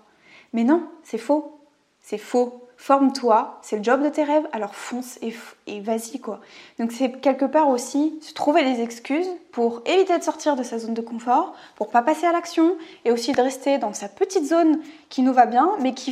Mais 0.52 0.64
non, 0.64 0.90
c'est 1.04 1.18
faux. 1.18 1.63
C'est 2.04 2.20
faux. 2.20 2.60
Forme-toi, 2.76 3.60
c'est 3.62 3.78
le 3.78 3.84
job 3.84 4.04
de 4.04 4.10
tes 4.10 4.26
rêves, 4.26 4.46
alors 4.52 4.76
fonce 4.76 5.18
et, 5.22 5.80
vas-y 5.80 6.20
quoi. 6.20 6.42
Donc 6.80 6.92
c'est 6.92 7.10
quelque 7.22 7.46
part 7.46 7.70
aussi 7.70 8.20
se 8.22 8.34
trouver 8.34 8.66
des 8.66 8.82
excuses 8.82 9.30
pour 9.54 9.82
éviter 9.86 10.18
de 10.18 10.24
sortir 10.24 10.58
de 10.58 10.64
sa 10.64 10.80
zone 10.80 10.94
de 10.94 11.02
confort, 11.02 11.54
pour 11.78 11.90
pas 11.90 12.02
passer 12.02 12.26
à 12.26 12.34
l'action 12.34 12.76
et 13.06 13.12
aussi 13.12 13.32
de 13.32 13.42
rester 13.42 13.78
dans 13.78 13.94
sa 13.94 14.10
petite 14.10 14.46
zone 14.46 14.82
qui 15.08 15.22
nous 15.22 15.32
va 15.32 15.46
bien, 15.46 15.72
mais 15.80 15.94
qui 15.94 16.12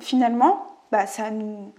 finalement, 0.00 0.76
bah, 0.92 1.06
ça, 1.06 1.30
nous, 1.30 1.72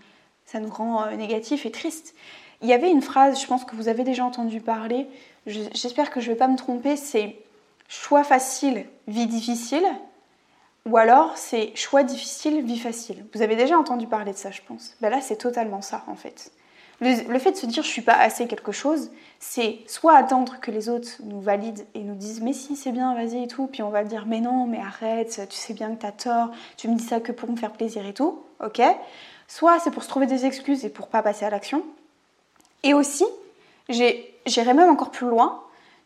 ça 0.46 0.60
nous 0.60 0.72
rend 0.72 1.04
euh, 1.04 1.16
négatif 1.16 1.68
et 1.68 1.72
triste. 1.72 2.16
Il 2.64 2.68
y 2.68 2.74
avait 2.74 2.90
une 2.90 3.04
phrase, 3.04 3.40
je 3.40 3.46
pense 3.46 3.64
que 3.64 3.76
vous 3.76 3.90
avez 3.90 4.04
déjà 4.04 4.26
entendu 4.26 4.60
parler, 4.60 5.08
j'espère 5.46 6.10
que 6.10 6.20
je 6.20 6.30
ne 6.30 6.34
vais 6.34 6.40
pas 6.40 6.48
me 6.48 6.58
tromper, 6.58 6.96
c'est 6.96 7.36
choix 7.88 8.24
facile, 8.24 8.86
vie 9.08 9.28
difficile. 9.28 9.86
Ou 10.88 10.98
alors, 10.98 11.38
c'est 11.38 11.76
choix 11.76 12.04
difficile, 12.04 12.64
vie 12.64 12.80
facile. 12.80 13.26
Vous 13.34 13.42
avez 13.42 13.56
déjà 13.56 13.78
entendu 13.78 14.08
parler 14.08 14.34
de 14.34 14.38
ça, 14.38 14.52
je 14.52 14.62
pense. 14.68 14.96
Ben 15.02 15.10
là, 15.10 15.22
c'est 15.22 15.36
totalement 15.38 15.82
ça, 15.82 16.04
en 16.08 16.16
fait. 16.16 16.52
Le, 17.02 17.40
fait 17.40 17.52
de 17.52 17.58
se 17.58 17.66
dire 17.66 17.82
je 17.82 17.88
suis 17.88 18.04
pas 18.04 18.14
assez 18.14 18.46
quelque 18.46 18.72
chose, 18.72 19.10
c'est 19.40 19.80
soit 19.88 20.16
attendre 20.16 20.60
que 20.60 20.70
les 20.70 20.88
autres 20.88 21.10
nous 21.24 21.42
valident 21.42 21.84
et 21.96 22.02
nous 22.02 22.14
disent 22.14 22.42
mais 22.42 22.54
si 22.54 22.76
c'est 22.76 22.92
bien, 22.92 23.16
vas-y 23.16 23.44
et 23.44 23.48
tout, 23.48 23.66
puis 23.66 23.82
on 23.82 23.90
va 23.90 24.04
dire 24.04 24.26
mais 24.28 24.40
non, 24.40 24.68
mais 24.68 24.78
arrête, 24.78 25.42
tu 25.50 25.58
sais 25.58 25.74
bien 25.74 25.96
que 25.96 26.02
tu 26.02 26.06
as 26.06 26.12
tort, 26.12 26.52
tu 26.78 26.88
me 26.88 26.96
dis 26.96 27.04
ça 27.04 27.20
que 27.20 27.32
pour 27.32 27.50
me 27.50 27.56
faire 27.56 27.72
plaisir 27.72 28.06
et 28.06 28.14
tout, 28.14 28.44
ok? 28.64 28.84
Soit 29.48 29.80
c'est 29.80 29.90
pour 29.90 30.04
se 30.04 30.10
trouver 30.10 30.28
des 30.28 30.46
excuses 30.46 30.86
et 30.86 30.90
pour 30.90 31.08
pas 31.08 31.24
passer 31.24 31.44
à 31.44 31.50
l'action. 31.50 31.84
Et 32.84 32.94
aussi, 32.94 33.26
j'irai 33.90 34.74
même 34.76 34.90
encore 34.90 35.10
plus 35.10 35.28
loin, 35.28 35.64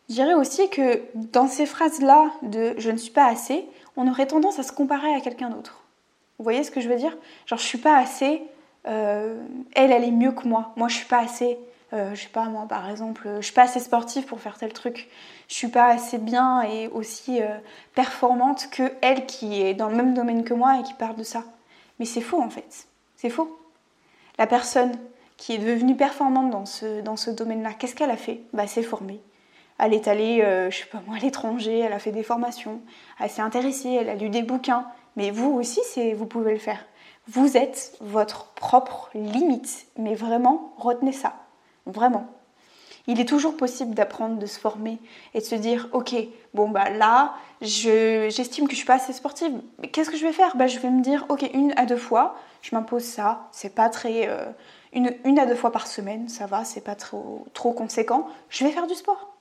je 0.09 0.13
dirais 0.15 0.33
aussi 0.33 0.69
que 0.69 1.01
dans 1.15 1.47
ces 1.47 1.65
phrases-là 1.65 2.31
de 2.41 2.75
je 2.77 2.91
ne 2.91 2.97
suis 2.97 3.11
pas 3.11 3.25
assez, 3.25 3.67
on 3.97 4.07
aurait 4.07 4.27
tendance 4.27 4.59
à 4.59 4.63
se 4.63 4.71
comparer 4.71 5.13
à 5.13 5.21
quelqu'un 5.21 5.49
d'autre. 5.49 5.81
Vous 6.37 6.43
voyez 6.43 6.63
ce 6.63 6.71
que 6.71 6.81
je 6.81 6.89
veux 6.89 6.97
dire? 6.97 7.15
Genre, 7.45 7.59
je 7.59 7.63
suis 7.65 7.77
pas 7.77 7.97
assez, 7.97 8.41
euh, 8.87 9.41
elle, 9.73 9.91
elle 9.91 10.03
est 10.03 10.11
mieux 10.11 10.31
que 10.31 10.47
moi. 10.47 10.73
Moi, 10.75 10.89
je 10.89 10.95
suis 10.95 11.05
pas 11.05 11.19
assez, 11.19 11.57
euh, 11.93 12.13
je 12.13 12.21
sais 12.21 12.29
pas, 12.29 12.45
moi, 12.45 12.65
par 12.67 12.89
exemple, 12.89 13.27
je 13.37 13.45
suis 13.45 13.53
pas 13.53 13.63
assez 13.63 13.79
sportive 13.79 14.25
pour 14.25 14.41
faire 14.41 14.57
tel 14.57 14.73
truc. 14.73 15.07
Je 15.47 15.55
suis 15.55 15.69
pas 15.69 15.87
assez 15.87 16.17
bien 16.17 16.61
et 16.63 16.87
aussi 16.89 17.41
euh, 17.41 17.57
performante 17.93 18.69
que 18.69 18.91
elle 19.01 19.25
qui 19.25 19.61
est 19.61 19.73
dans 19.73 19.89
le 19.89 19.95
même 19.95 20.13
domaine 20.13 20.43
que 20.43 20.53
moi 20.53 20.79
et 20.79 20.83
qui 20.83 20.93
parle 20.93 21.15
de 21.15 21.23
ça. 21.23 21.43
Mais 21.99 22.05
c'est 22.05 22.21
faux 22.21 22.41
en 22.41 22.49
fait. 22.49 22.87
C'est 23.15 23.29
faux. 23.29 23.57
La 24.37 24.47
personne 24.47 24.91
qui 25.37 25.53
est 25.53 25.57
devenue 25.57 25.95
performante 25.95 26.49
dans 26.49 26.65
ce, 26.65 27.01
dans 27.01 27.15
ce 27.15 27.31
domaine-là, 27.31 27.71
qu'est-ce 27.73 27.95
qu'elle 27.95 28.11
a 28.11 28.17
fait? 28.17 28.41
Bah, 28.53 28.67
s'est 28.67 28.83
formée. 28.83 29.21
Elle 29.77 29.93
est 29.93 30.07
allée, 30.07 30.41
euh, 30.41 30.71
je 30.71 30.79
sais 30.79 30.85
pas 30.85 31.01
moi, 31.05 31.17
à 31.17 31.19
l'étranger, 31.19 31.79
elle 31.79 31.93
a 31.93 31.99
fait 31.99 32.11
des 32.11 32.23
formations, 32.23 32.81
elle 33.19 33.29
s'est 33.29 33.41
intéressée, 33.41 33.89
elle 33.89 34.09
a 34.09 34.15
lu 34.15 34.29
des 34.29 34.43
bouquins. 34.43 34.87
Mais 35.17 35.31
vous 35.31 35.51
aussi, 35.51 35.81
vous 36.13 36.25
pouvez 36.25 36.53
le 36.53 36.59
faire. 36.59 36.85
Vous 37.27 37.57
êtes 37.57 37.97
votre 38.01 38.53
propre 38.53 39.09
limite. 39.13 39.87
Mais 39.97 40.13
vraiment, 40.13 40.73
retenez 40.77 41.13
ça. 41.13 41.33
Vraiment. 41.85 42.27
Il 43.07 43.19
est 43.19 43.25
toujours 43.25 43.55
possible 43.55 43.93
d'apprendre, 43.93 44.39
de 44.39 44.45
se 44.45 44.59
former 44.59 44.99
et 45.33 45.39
de 45.39 45.43
se 45.43 45.55
dire, 45.55 45.89
ok, 45.93 46.15
bon 46.53 46.69
bah 46.69 46.89
là, 46.89 47.35
j'estime 47.61 48.65
que 48.65 48.71
je 48.71 48.77
suis 48.77 48.85
pas 48.85 48.95
assez 48.95 49.13
sportive. 49.13 49.53
Mais 49.79 49.89
qu'est-ce 49.89 50.09
que 50.09 50.17
je 50.17 50.25
vais 50.25 50.33
faire? 50.33 50.55
Bah, 50.55 50.67
Je 50.67 50.79
vais 50.79 50.89
me 50.89 51.01
dire, 51.01 51.25
ok, 51.29 51.47
une 51.53 51.73
à 51.77 51.85
deux 51.85 51.97
fois, 51.97 52.35
je 52.61 52.75
m'impose 52.75 53.03
ça. 53.03 53.47
C'est 53.51 53.75
pas 53.75 53.89
très... 53.89 54.27
Euh, 54.27 54.45
une, 54.91 55.13
une, 55.23 55.37
à 55.39 55.45
deux 55.45 55.55
fois 55.55 55.71
par 55.71 55.87
semaine, 55.87 56.29
ça 56.29 56.45
va, 56.47 56.63
c'est 56.63 56.81
pas 56.83 56.95
trop, 56.95 57.45
trop 57.53 57.73
conséquent. 57.73 58.27
Je 58.49 58.63
vais 58.63 58.71
faire 58.71 58.87
du 58.87 58.95
sport. 58.95 59.34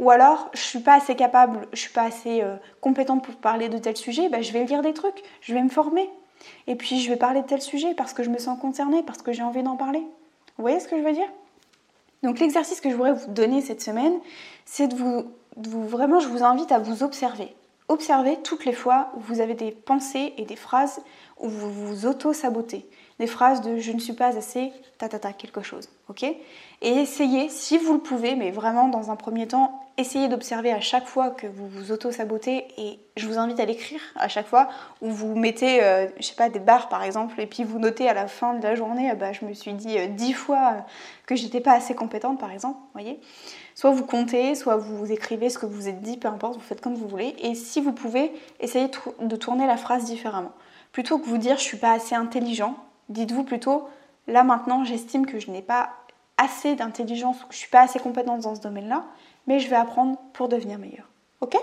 Ou 0.00 0.08
alors, 0.08 0.48
je 0.54 0.60
suis 0.60 0.78
pas 0.78 0.94
assez 0.94 1.14
capable, 1.14 1.68
je 1.74 1.78
suis 1.78 1.92
pas 1.92 2.04
assez 2.04 2.40
euh, 2.42 2.56
compétente 2.80 3.22
pour 3.22 3.34
parler 3.34 3.68
de 3.68 3.76
tel 3.76 3.98
sujet, 3.98 4.30
bah, 4.30 4.40
je 4.40 4.50
vais 4.50 4.64
lire 4.64 4.80
des 4.80 4.94
trucs, 4.94 5.22
je 5.42 5.52
vais 5.52 5.62
me 5.62 5.68
former. 5.68 6.08
Et 6.66 6.74
puis, 6.74 6.98
je 7.00 7.10
vais 7.10 7.16
parler 7.16 7.42
de 7.42 7.46
tel 7.46 7.60
sujet 7.60 7.92
parce 7.94 8.14
que 8.14 8.22
je 8.22 8.30
me 8.30 8.38
sens 8.38 8.58
concernée, 8.58 9.02
parce 9.02 9.20
que 9.20 9.32
j'ai 9.32 9.42
envie 9.42 9.62
d'en 9.62 9.76
parler. 9.76 10.00
Vous 10.56 10.62
voyez 10.62 10.80
ce 10.80 10.88
que 10.88 10.96
je 10.96 11.02
veux 11.02 11.12
dire? 11.12 11.28
Donc, 12.22 12.38
l'exercice 12.38 12.80
que 12.80 12.88
je 12.88 12.94
voudrais 12.94 13.12
vous 13.12 13.30
donner 13.30 13.60
cette 13.60 13.82
semaine, 13.82 14.14
c'est 14.64 14.88
de 14.88 14.94
vous, 14.94 15.26
vraiment, 15.58 16.18
je 16.18 16.28
vous 16.28 16.42
invite 16.42 16.72
à 16.72 16.78
vous 16.78 17.02
observer. 17.02 17.54
Observez 17.88 18.38
toutes 18.42 18.64
les 18.64 18.72
fois 18.72 19.12
où 19.16 19.20
vous 19.20 19.42
avez 19.42 19.54
des 19.54 19.70
pensées 19.70 20.32
et 20.38 20.46
des 20.46 20.56
phrases 20.56 21.02
où 21.38 21.48
vous 21.48 21.70
vous 21.70 22.06
auto-sabotez 22.06 22.88
des 23.20 23.26
phrases 23.26 23.60
de 23.60 23.78
je 23.78 23.92
ne 23.92 24.00
suis 24.00 24.14
pas 24.14 24.36
assez, 24.38 24.72
ta 24.96 25.06
ta 25.06 25.18
ta, 25.18 25.34
quelque 25.34 25.60
chose, 25.60 25.90
ok? 26.08 26.22
Et 26.22 26.88
essayez, 26.88 27.50
si 27.50 27.76
vous 27.76 27.92
le 27.92 28.00
pouvez, 28.00 28.34
mais 28.34 28.50
vraiment 28.50 28.88
dans 28.88 29.10
un 29.10 29.16
premier 29.16 29.46
temps, 29.46 29.78
essayez 29.98 30.26
d'observer 30.26 30.72
à 30.72 30.80
chaque 30.80 31.06
fois 31.06 31.28
que 31.28 31.46
vous 31.46 31.68
vous 31.68 31.92
auto-sabotez 31.92 32.66
et 32.78 32.98
je 33.18 33.26
vous 33.26 33.36
invite 33.36 33.60
à 33.60 33.66
l'écrire 33.66 34.00
à 34.16 34.28
chaque 34.28 34.46
fois 34.46 34.70
où 35.02 35.10
vous 35.10 35.36
mettez, 35.36 35.84
euh, 35.84 36.06
je 36.18 36.24
sais 36.24 36.34
pas, 36.34 36.48
des 36.48 36.60
barres 36.60 36.88
par 36.88 37.02
exemple 37.02 37.38
et 37.38 37.46
puis 37.46 37.62
vous 37.62 37.78
notez 37.78 38.08
à 38.08 38.14
la 38.14 38.26
fin 38.26 38.54
de 38.54 38.62
la 38.62 38.74
journée, 38.74 39.10
ah 39.10 39.14
bah, 39.14 39.32
je 39.32 39.44
me 39.44 39.52
suis 39.52 39.74
dit 39.74 39.98
euh, 39.98 40.06
dix 40.06 40.32
fois 40.32 40.86
que 41.26 41.36
j'étais 41.36 41.60
pas 41.60 41.72
assez 41.72 41.94
compétente 41.94 42.40
par 42.40 42.50
exemple, 42.50 42.78
voyez? 42.94 43.20
Soit 43.74 43.90
vous 43.90 44.06
comptez, 44.06 44.54
soit 44.54 44.78
vous 44.78 45.12
écrivez 45.12 45.50
ce 45.50 45.58
que 45.58 45.66
vous 45.66 45.74
vous 45.74 45.88
êtes 45.88 46.00
dit, 46.00 46.16
peu 46.16 46.28
importe, 46.28 46.54
vous 46.54 46.60
faites 46.60 46.80
comme 46.80 46.94
vous 46.94 47.08
voulez. 47.08 47.36
Et 47.42 47.54
si 47.54 47.82
vous 47.82 47.92
pouvez, 47.92 48.32
essayez 48.60 48.88
de 49.20 49.36
tourner 49.36 49.66
la 49.66 49.76
phrase 49.76 50.04
différemment. 50.04 50.52
Plutôt 50.92 51.18
que 51.18 51.26
vous 51.26 51.38
dire 51.38 51.58
je 51.58 51.64
suis 51.64 51.76
pas 51.76 51.92
assez 51.92 52.14
intelligent, 52.14 52.76
Dites-vous 53.10 53.44
plutôt, 53.44 53.88
là 54.26 54.44
maintenant, 54.44 54.84
j'estime 54.84 55.26
que 55.26 55.38
je 55.38 55.50
n'ai 55.50 55.62
pas 55.62 55.90
assez 56.38 56.74
d'intelligence, 56.74 57.36
que 57.38 57.46
je 57.50 57.56
ne 57.56 57.60
suis 57.60 57.70
pas 57.70 57.82
assez 57.82 57.98
compétente 57.98 58.40
dans 58.40 58.54
ce 58.54 58.60
domaine-là, 58.60 59.04
mais 59.46 59.60
je 59.60 59.68
vais 59.68 59.76
apprendre 59.76 60.16
pour 60.32 60.48
devenir 60.48 60.78
meilleure. 60.78 61.08
Ok? 61.40 61.56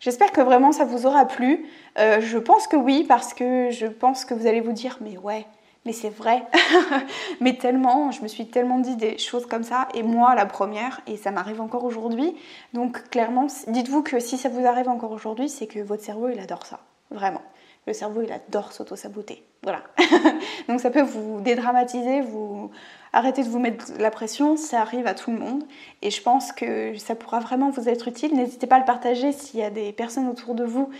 J'espère 0.00 0.30
que 0.30 0.40
vraiment 0.40 0.72
ça 0.72 0.84
vous 0.84 1.06
aura 1.06 1.24
plu. 1.24 1.66
Euh, 1.98 2.20
je 2.20 2.38
pense 2.38 2.66
que 2.66 2.76
oui, 2.76 3.04
parce 3.08 3.34
que 3.34 3.70
je 3.70 3.86
pense 3.86 4.24
que 4.24 4.34
vous 4.34 4.46
allez 4.46 4.60
vous 4.60 4.72
dire, 4.72 4.98
mais 5.00 5.16
ouais, 5.18 5.46
mais 5.86 5.92
c'est 5.92 6.10
vrai. 6.10 6.44
mais 7.40 7.54
tellement, 7.54 8.10
je 8.10 8.22
me 8.22 8.28
suis 8.28 8.46
tellement 8.46 8.78
dit 8.78 8.96
des 8.96 9.18
choses 9.18 9.46
comme 9.46 9.62
ça, 9.62 9.88
et 9.94 10.02
moi 10.02 10.34
la 10.34 10.46
première, 10.46 11.00
et 11.06 11.16
ça 11.16 11.30
m'arrive 11.30 11.60
encore 11.60 11.84
aujourd'hui. 11.84 12.36
Donc 12.74 13.08
clairement, 13.08 13.46
dites-vous 13.68 14.02
que 14.02 14.20
si 14.20 14.36
ça 14.36 14.48
vous 14.48 14.66
arrive 14.66 14.88
encore 14.88 15.12
aujourd'hui, 15.12 15.48
c'est 15.48 15.66
que 15.66 15.80
votre 15.80 16.04
cerveau, 16.04 16.28
il 16.28 16.38
adore 16.38 16.66
ça. 16.66 16.80
Vraiment. 17.10 17.42
Le 17.86 17.92
cerveau, 17.92 18.22
il 18.22 18.32
adore 18.32 18.72
s'auto-saboter. 18.72 19.44
Voilà. 19.62 19.82
Donc 20.68 20.80
ça 20.80 20.90
peut 20.90 21.02
vous 21.02 21.40
dédramatiser, 21.40 22.20
vous 22.20 22.70
arrêter 23.12 23.42
de 23.42 23.48
vous 23.48 23.58
mettre 23.58 23.86
la 23.98 24.10
pression, 24.10 24.56
ça 24.56 24.80
arrive 24.80 25.06
à 25.06 25.14
tout 25.14 25.30
le 25.30 25.38
monde. 25.38 25.64
Et 26.02 26.10
je 26.10 26.20
pense 26.20 26.52
que 26.52 26.96
ça 26.98 27.14
pourra 27.14 27.40
vraiment 27.40 27.70
vous 27.70 27.88
être 27.88 28.08
utile. 28.08 28.34
N'hésitez 28.34 28.66
pas 28.66 28.76
à 28.76 28.78
le 28.80 28.84
partager 28.84 29.32
s'il 29.32 29.60
y 29.60 29.62
a 29.62 29.70
des 29.70 29.92
personnes 29.92 30.28
autour 30.28 30.54
de 30.54 30.64
vous 30.64 30.90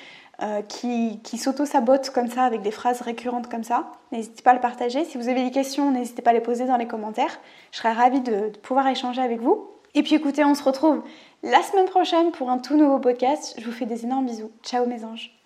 euh, 0.43 0.63
qui, 0.63 1.21
s'auto-sabotent 1.39 2.11
comme 2.11 2.29
ça, 2.29 2.45
avec 2.45 2.63
des 2.63 2.71
phrases 2.71 3.01
récurrentes 3.01 3.49
comme 3.49 3.65
ça. 3.65 3.91
N'hésitez 4.13 4.43
pas 4.43 4.51
à 4.51 4.55
le 4.55 4.61
partager. 4.61 5.05
Si 5.05 5.19
vous 5.19 5.29
avez 5.29 5.43
des 5.43 5.51
questions, 5.51 5.91
n'hésitez 5.91 6.23
pas 6.23 6.31
à 6.31 6.35
les 6.35 6.41
poser 6.41 6.67
dans 6.67 6.77
les 6.77 6.87
commentaires. 6.87 7.41
Je 7.73 7.79
serais 7.79 7.93
ravie 7.93 8.21
de, 8.21 8.51
de 8.51 8.59
pouvoir 8.59 8.87
échanger 8.89 9.23
avec 9.23 9.41
vous. 9.41 9.71
Et 9.95 10.03
puis 10.03 10.15
écoutez, 10.15 10.45
on 10.45 10.55
se 10.55 10.63
retrouve 10.63 11.03
la 11.43 11.63
semaine 11.63 11.87
prochaine 11.87 12.31
pour 12.33 12.51
un 12.51 12.59
tout 12.59 12.77
nouveau 12.77 12.99
podcast. 12.99 13.55
Je 13.59 13.65
vous 13.65 13.73
fais 13.73 13.87
des 13.87 14.05
énormes 14.05 14.27
bisous. 14.27 14.51
Ciao 14.63 14.85
mes 14.85 15.05
anges. 15.05 15.33